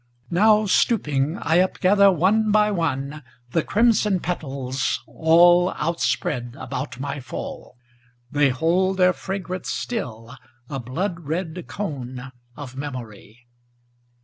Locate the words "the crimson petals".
3.51-4.99